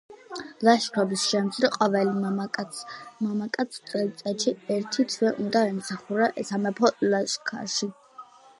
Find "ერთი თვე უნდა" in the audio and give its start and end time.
4.79-5.63